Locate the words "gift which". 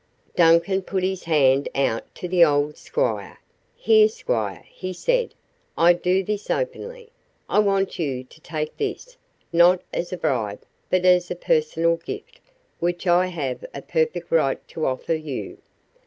11.97-13.05